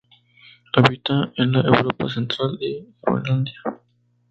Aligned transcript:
Habita 0.75 1.31
en 1.37 1.51
la 1.51 1.59
Europa 1.59 2.09
Central 2.09 2.57
y 2.59 2.87
Groenlandia. 3.03 3.61